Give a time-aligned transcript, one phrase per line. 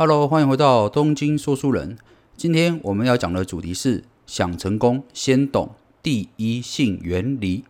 [0.00, 1.98] Hello，欢迎回到东京说书人。
[2.36, 7.64] 今天我们要讲的主题是：想成功，先懂第一性原理。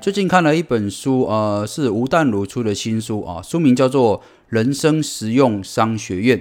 [0.00, 6.38] 最近看了一本书，呃，是吴淡如出的新书啊，书名叫做《人生实用商学院》。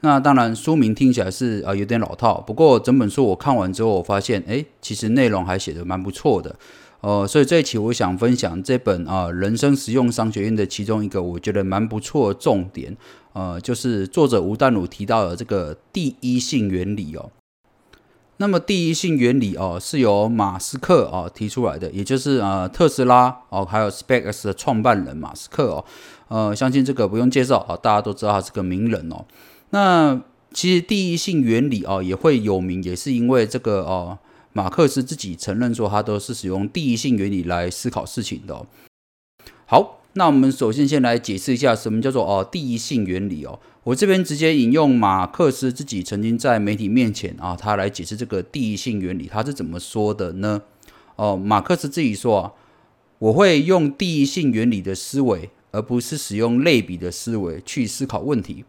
[0.00, 6.54] 那当然，书名听起来是啊有点老套，不过整本书我看完之后，我发现，哎，其实内容还写得蛮不错的，
[7.00, 12.96] 呃，所以这一期我想分享这本啊《人生实用商学院》的其中一个我觉得蛮不错的重点，
[13.32, 17.30] 呃，就是作者吴淡如提到的这个第一性原理哦。
[18.36, 25.84] 那么第一性原理哦是由马斯克哦提出来的，也就是呃特斯拉哦还有 SpaceX 的创办人马斯克哦，
[26.28, 29.24] 呃，相信这个不用介绍啊，大家都知道他是个名人哦。
[29.70, 30.22] 那
[30.52, 34.18] 其实第一性原理哦也会有名，也是因为这个哦，
[34.52, 38.66] 马克思自己承认说他都是使用第一性原理来思考事情的。
[39.66, 43.60] 好，那我们首先先来解释一下什么叫做哦第一性原理哦。
[43.84, 50.62] 我这边直接引用马克思自己曾经在媒体面前啊，他来解释这个第一性原理，他是怎么说的呢？
[51.16, 52.52] 哦，马克思自己说啊，
[53.18, 58.64] 我会用第一性原理的思维，而不是使用类比的思维去思考问题。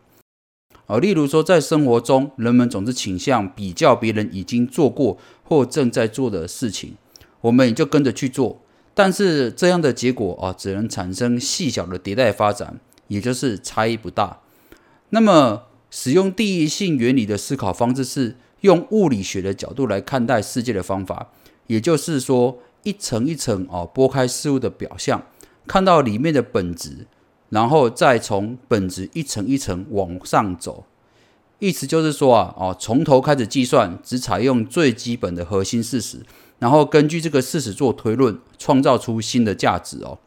[0.90, 6.96] 啊，例如说，在生活中，人们总是倾向比较别人已经做过或正在做的事情，
[7.42, 8.60] 我们也就跟着去做。
[8.96, 14.40] 但是这样的结果啊，只能产生细小的迭代发展，也就是差异不大。
[15.12, 21.30] 那么，使用第一性原理的思考方式是用物理学的角度来看待世界的方法，
[21.68, 25.24] 也就是说，一层一层哦剥开事物的表象，
[25.68, 27.06] 看到里面的本质。
[27.50, 30.86] 然后再从本质一层一层往上走，
[31.58, 36.24] 意思就是说啊，哦，从头开始计算，只采用最基本的核心事实，
[36.60, 40.20] 然后根据这个事实做推论，创造出新的价值哦。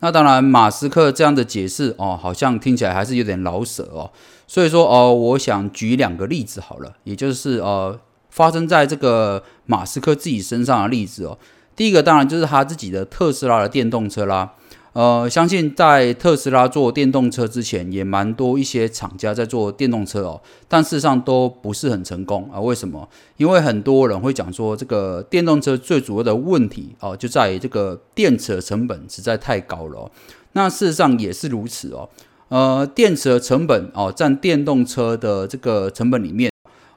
[0.00, 4.10] 那当然，马斯克这样的解释哦，好像听起来还是有点老舍哦。
[4.46, 7.98] 所以说哦，我想举两个例子好了，也就是呃，
[8.28, 11.38] 发生在这个马斯克自己身上的例子哦。
[11.74, 14.52] 第一个当然就是他自己的特斯拉的电动车啦。
[14.94, 22.60] 呃，相信在特斯拉做电动车之前，也蛮多一些厂家在做电动车哦，但事实上都不是很成功啊。
[22.60, 23.08] 为什么？
[23.36, 30.08] 因为很多人会讲说，这个电动车最主要的问题哦，就在于这个电池的成本实在太高了。
[30.52, 32.08] 那事实上也是如此哦。
[32.50, 36.53] 呃，电池的成本哦，占电动车的这个成本里面。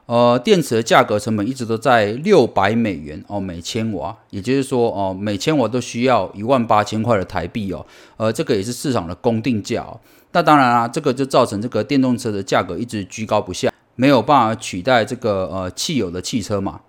[0.08, 7.84] 呃，电池的价格成本一直都在六百美元哦每千瓦，也就是说哦每千瓦都需要一万八千块的台币哦，
[8.16, 10.00] 呃这个也是市场的公定价哦。
[10.32, 16.80] 那当然啦，这个就造成这个电动车的价格一直居高不下，没有办法取代这个呃汽油的汽车嘛。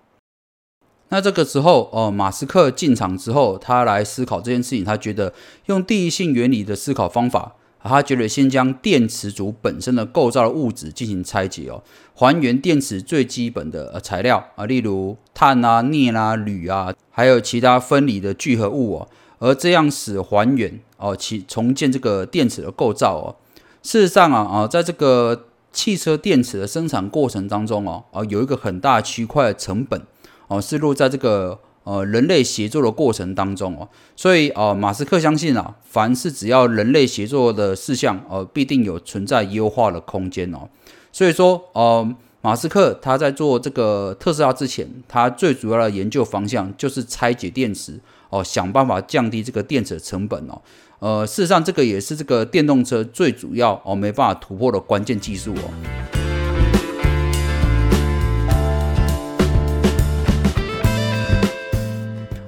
[1.10, 5.34] 那这个时候哦，马斯克进场之后，他来思考这件事情，他觉得
[5.66, 7.56] 用第一性原理的思考方法。
[7.82, 11.82] 他觉得先将电池组本身的构造的物质进行拆解哦，
[12.14, 19.08] 还原电池最基本的呃材料啊，例如碳啊、镍啊、铝啊，还有其他分离的聚合物哦，
[19.38, 23.36] 而这样使还原哦，其重建这个电池的构造哦。
[23.82, 30.02] 事实上啊啊，在这个汽车电池的生产过程当中哦，啊有一个很大区块的成本
[30.48, 31.58] 哦，是落在这个。
[31.90, 40.68] 呃，人类协作的过程当中哦，所以呃，马斯克相信啊，凡是只要人类协作的事项，呃，必定有存在优化的空间哦。
[41.10, 47.98] 所以说，呃，马斯克他在做这个特斯拉之前，他最主要的研究方向就是拆解电池
[48.28, 50.62] 哦，想办法降低这个电池的成本哦。
[51.00, 56.19] 呃，事实上，这个也是这个电动车最主要哦没办法突破的关键技术哦。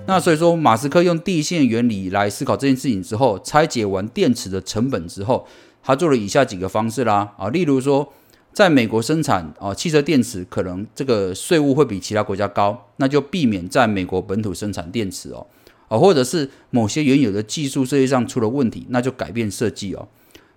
[0.04, 5.46] 那所以说，马斯克用第一性原理来思考这件事情之后，拆解完电池的成本之后，
[5.82, 8.12] 他做了以下几个方式啦啊，例如说，
[8.52, 15.46] 在美国生产啊汽车电池，可能这个税务会比其他国家高，那就避免在美国本土生产电池哦
[15.88, 20.08] 啊，或者是某些原有的技术设计上出了问题，那就改变设计哦。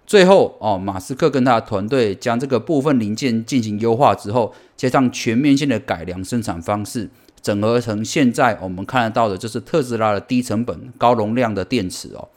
[0.06, 7.10] 最后哦，马斯克跟他的团队将这个部分零件进行优化之后，加上全面性的改良生产方式。
[7.46, 12.30] 整合成现在我们看得到的，就是特斯拉的低成本、高容量的电池哦。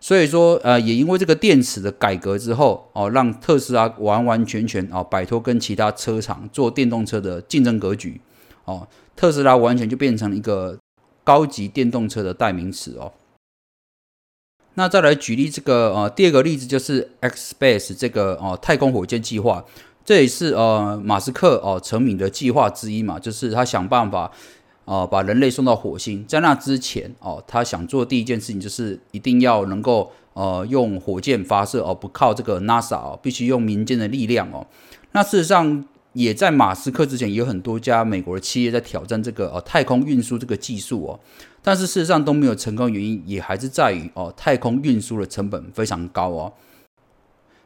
[0.00, 8.18] 所以说，呃，也因为这个电池的改革之后哦，让特斯拉完完全全哦摆脱跟其他车厂做电动车的竞争格局
[8.64, 10.78] 哦，特斯拉完全就变成一个
[11.22, 13.12] 高级电动车的代名词哦。
[14.76, 19.66] 那再来举例这个呃，第二个例子就是 X Space 这个哦太空火箭计划。
[20.06, 24.30] 这也是呃马斯克哦成名的计划之一嘛，就是他想办法
[24.84, 26.24] 哦，把人类送到火星。
[26.28, 34.64] 在那之前哦，他想做第一件事情就是一定要能够呃用火箭发射哦，不靠这个 NASA 哦，必须用民间的力量哦。
[35.10, 41.18] 那事实上也在马斯克之前有很多家美国的企业在挑战这个呃太空运输这个技术哦，
[41.60, 46.52] 但是事实上都没有成功，原因也还是在于哦太空运输的成本非常高哦。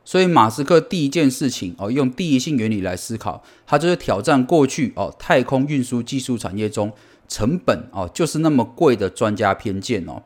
[0.04, 6.92] 所以马斯克第一件事情哦，用第一性原理来思考，他就是挑战过去哦太空运输技术产业中
[7.28, 10.22] 成本哦就是那么贵的专家偏见哦。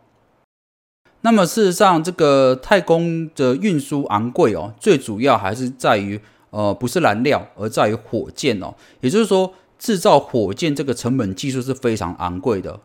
[1.20, 6.20] 那么事实上，这个太空的运输昂贵哦，最主要还是在于
[6.50, 8.74] 呃不是燃料，而在于火箭哦。
[9.00, 12.78] 也就是说，制造火箭这个成本技术是非常昂贵的。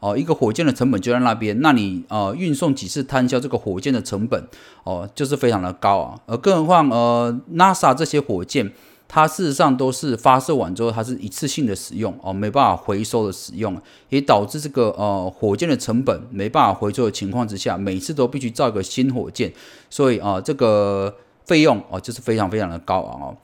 [0.00, 4.42] 哦，一个火箭的成本就在那边，那你呃运送几次摊销这个火箭的成本
[4.84, 6.20] 哦，就是非常的高啊。
[6.26, 8.72] 而更何况呃，NASA 这些火箭，
[9.08, 13.76] 它事实上都是发射完之后，它是一次性的使用哦，没办法回收的使用，
[14.10, 19.52] 也导致这个呃火箭的成本没办法回收的情况之下，每次都必须造一个新火箭，
[19.90, 21.12] 所以啊，这个
[21.44, 23.36] 费用哦就是非常非常的高昂哦。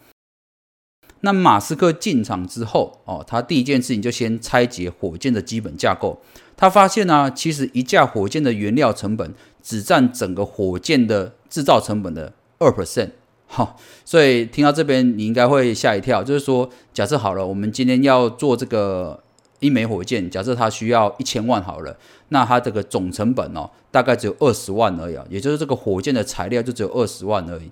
[1.25, 6.21] 那马斯克进场之后哦，他第一件事情就先拆解火箭的基本架构。
[6.55, 13.11] 他发现呢，其实一架火箭的原料成本只占整个火箭的制造成本的二 percent，
[13.47, 19.21] 好，所以听到这边你应该会吓一跳，就是说，假设好了，我们今天要做这个
[19.61, 21.97] 一枚火箭，假设它需要一千万好了，
[22.29, 27.71] 那它这个总成本哦，大概只有二十万而已，也就是这个火箭的材料就只有二十万而已。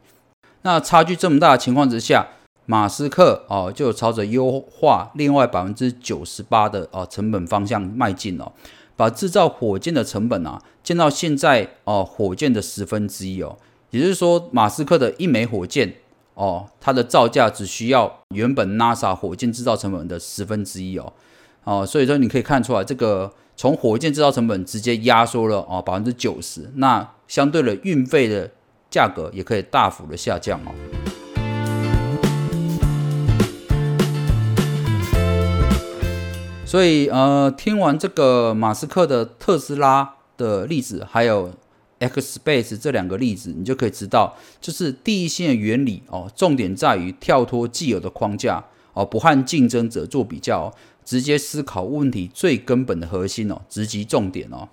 [0.63, 2.27] 那差距这么大的情况之下，
[2.67, 8.53] 马斯克哦就朝着优化另外百分之九十八的哦成本方向迈进哦，
[8.97, 13.57] 把制造火箭的成本啊降到现在哦火箭的十分之一哦，
[13.91, 15.95] 也就是说马斯克的一枚火箭
[16.35, 21.13] 哦，它的造价只需要原本 NASA 火箭制造成本的十分之一哦。
[21.65, 28.51] 哦，所以说你可以看出来，这个从火箭制造成本直接压缩了哦百分之九十，那相对的运费的
[28.91, 31.02] 价格也可以大幅的下降哦。
[36.73, 41.53] 所以，呃，听完这个马斯克的特斯拉的例子，还有
[41.99, 48.65] X Space 这两个例子，你就可以知道，就是第一性的原理哦，重点在于跳脱既有的框架
[48.95, 50.73] 哦，不和竞争者做比较，
[51.05, 54.71] 直接思考问题最根本的核心哦，直击重点哦。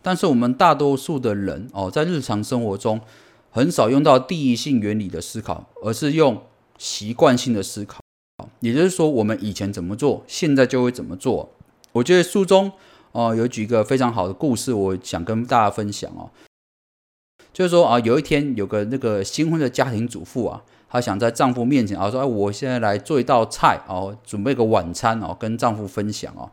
[0.00, 3.00] 但是我们大多数的人哦，在日常生活中
[3.50, 6.40] 很少用到第一性原理的思考，而是用
[6.78, 7.98] 习惯性的思考。
[8.60, 11.50] 也就是说，我们以前怎么做，现在就会怎么做。
[11.92, 12.70] 我觉得书中
[13.12, 16.30] 哦有举一个非常好的故事，我想跟大家分享哦。
[17.52, 26.50] 就是说啊，有一天有个那个新婚的家庭主妇啊，她想在丈夫面前啊说：“哎，我现在来做一道菜哦，准备个晚餐哦，跟丈夫分享哦。”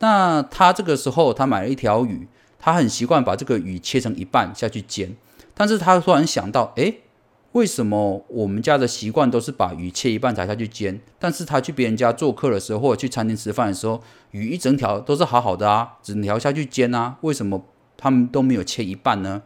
[0.00, 2.26] 那她这个时候她买了一条鱼，
[2.58, 5.14] 她很习惯把这个鱼切成一半下去煎，
[5.54, 6.94] 但是她突然想到，哎。
[7.56, 11.00] 为什么我们家的习惯都是把鱼切一半才下去煎？
[11.18, 17.64] 但是他去别人家做客的时候，或者去餐厅吃饭的时候，鱼一整条都是好好的啊，整条下去煎啊，为什么
[17.96, 19.40] 他们都没有切一半呢？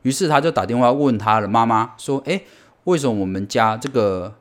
[0.00, 2.46] 于是他就打电话问他的妈妈说：“诶，
[2.84, 4.36] 为什么我们家这个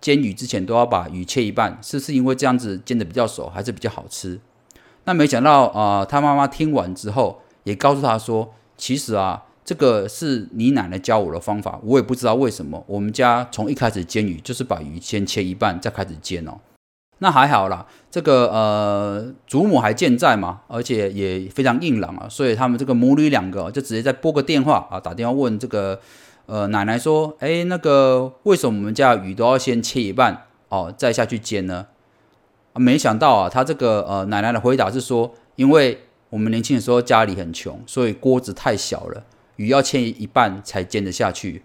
[0.00, 1.78] 煎鱼之前都要把鱼切一半？
[1.82, 4.40] 是是因为这样子煎的比较熟，还是比较好吃？”
[5.04, 12.84] 那没想到啊，他妈妈听完之后也告诉他说：“其实啊。”这个是你奶奶教我的方法，我也不知道为什么。
[12.86, 16.52] 我们家从一开始煎鱼就是把鱼先切一半，再开始煎哦。
[17.18, 25.98] 那还好啦，这个呃祖母还健在嘛，而且也非常硬朗啊，所以他们这个母女两个就直接再拨个电话啊，打电话问这个
[26.46, 31.86] 呃奶奶说：“哎，那个为什么我们家鱼都要先切一半哦，再下去煎呢？”
[32.72, 39.24] 啊，没想到啊，他这个呃奶奶的回答是说：“因为我们年轻的时候家里很穷，所以锅子太小了。”
[39.56, 41.62] 鱼要切一半才煎得下去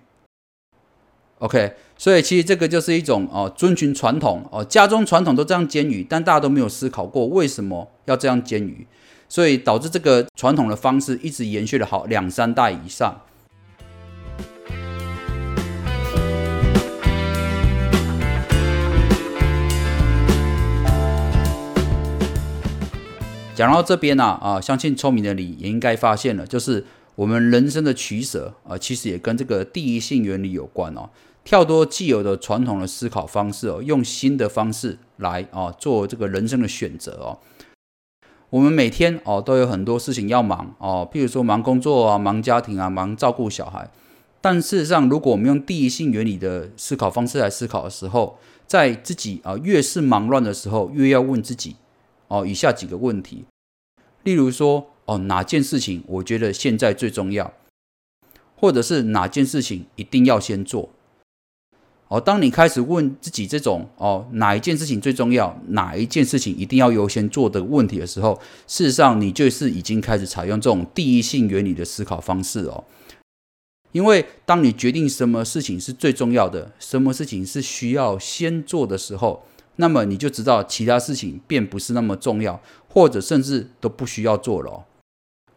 [1.40, 8.88] ，OK，所以其实这个就是一种哦，遵循传统哦，家中传统都这样煎鱼，但大家都没有思考过为什么要这样煎鱼，
[9.28, 13.22] 所以导致这个传统的方式一直延续了好两三代以上。
[23.54, 26.86] 讲到这边呢，啊，相信聪明的你也应该发现了，就是。
[27.16, 31.10] 我们人生的取舍啊，其实也跟这个第一性原理有关哦。
[31.44, 37.40] 跳脱既有的传统的思考方式哦，用新的方式来啊做这个人生的选择哦。
[38.52, 43.90] 我们每天哦都有很多事情要忙哦，譬如说忙工作啊、忙家庭啊、忙照顾小孩。
[44.40, 51.76] 但事实上，如果我们用第一性原理的思考方式来思考的时候，在自己啊越是忙乱的时候，越要问自己
[52.28, 53.46] 哦以下几个问题，
[54.24, 57.54] 例如说哦哪件事情我觉得现在最重要，
[58.56, 60.90] 或者是哪件事情一定要先做。
[62.08, 72.86] 哦，当你开始问自己这种哦哪一件事情最重要，哪一件事情一定要优先做的问题的时候，事实上你就是已经开始采用这种第一性原理的思考方式哦。
[73.92, 84.86] 因为当你决定什么事情是最重要的，什么事情是需要先做的时候，那么你就知道其他事情便不是那么重要，或者甚至都不需要做了。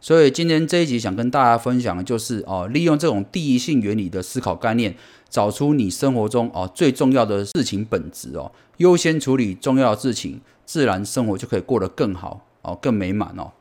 [0.04, 4.94] 所以今天这一集想跟大家分享的就是哦，利用这种第一性原理的思考概念，
[5.30, 13.52] 找出你生活中哦最重要的事情本质哦，优先处理重要的事情，自然生活就可以过得更好哦，更美满哦。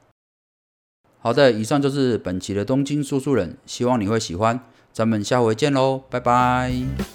[1.20, 4.60] 好的，以上就是本期的东京说书人，希望你会喜欢，
[4.92, 7.13] 咱们下回见喽，拜拜。